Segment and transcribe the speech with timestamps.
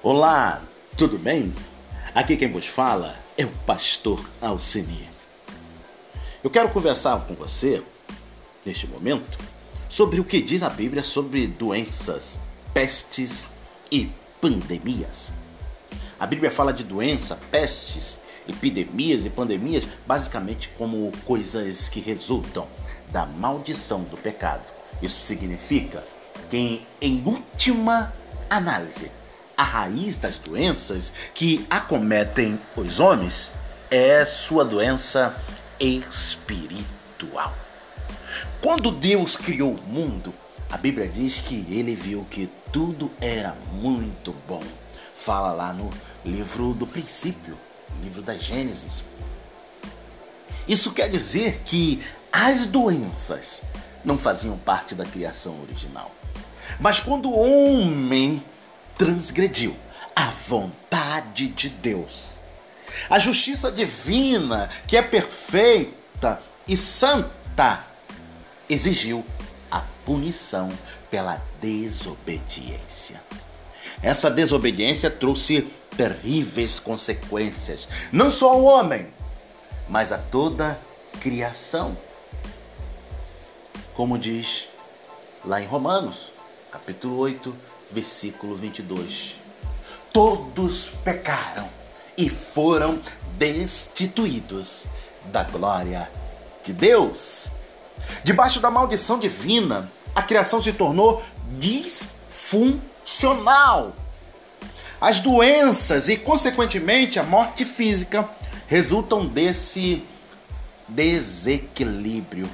[0.00, 0.62] Olá,
[0.96, 1.52] tudo bem?
[2.14, 5.08] Aqui quem vos fala é o pastor Alcini.
[6.42, 7.82] Eu quero conversar com você,
[8.64, 9.36] neste momento,
[9.90, 12.38] sobre o que diz a Bíblia sobre doenças,
[12.72, 13.48] pestes
[13.90, 14.08] e
[14.40, 15.32] pandemias.
[16.20, 22.68] A Bíblia fala de doença, pestes, epidemias e pandemias basicamente como coisas que resultam
[23.10, 24.62] da maldição do pecado.
[25.02, 26.04] Isso significa
[26.48, 28.14] que, em última
[28.48, 29.10] análise,
[29.58, 33.50] a raiz das doenças que acometem os homens
[33.90, 35.34] é sua doença
[35.80, 37.52] espiritual.
[38.62, 40.32] Quando Deus criou o mundo,
[40.70, 44.62] a Bíblia diz que ele viu que tudo era muito bom.
[45.16, 45.90] Fala lá no
[46.24, 47.58] livro do princípio,
[48.00, 49.02] livro da Gênesis.
[50.68, 53.62] Isso quer dizer que as doenças
[54.04, 56.12] não faziam parte da criação original.
[56.78, 58.40] Mas quando o homem
[58.98, 59.76] transgrediu
[60.14, 62.32] a vontade de Deus.
[63.08, 67.84] A justiça divina, que é perfeita e santa,
[68.68, 69.24] exigiu
[69.70, 70.68] a punição
[71.08, 73.22] pela desobediência.
[74.02, 75.62] Essa desobediência trouxe
[75.96, 79.08] terríveis consequências, não só ao homem,
[79.88, 80.78] mas a toda
[81.20, 81.96] criação.
[83.94, 84.68] Como diz
[85.44, 86.30] lá em Romanos,
[86.70, 87.54] capítulo 8,
[87.90, 89.34] versículo 22.
[90.12, 91.68] Todos pecaram
[92.16, 93.00] e foram
[93.36, 94.84] destituídos
[95.26, 96.10] da glória
[96.64, 97.48] de Deus.
[98.24, 101.22] Debaixo da maldição divina, a criação se tornou
[101.58, 103.94] disfuncional.
[105.00, 108.28] As doenças e, consequentemente, a morte física
[108.66, 110.02] resultam desse
[110.88, 112.50] desequilíbrio.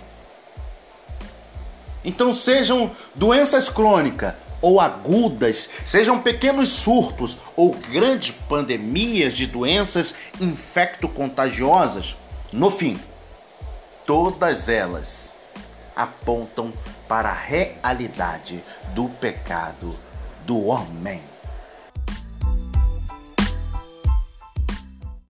[2.05, 12.17] Então, sejam doenças crônicas, ou agudas, sejam pequenos surtos ou grandes pandemias de doenças infecto-contagiosas,
[12.51, 12.99] no fim,
[14.07, 15.37] todas elas
[15.95, 16.73] apontam
[17.07, 19.95] para a realidade do pecado
[20.47, 21.34] do homem.